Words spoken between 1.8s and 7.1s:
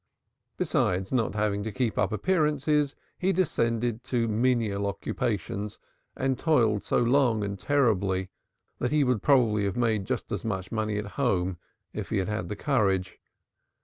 up appearances, he descended to menial occupations and toiled so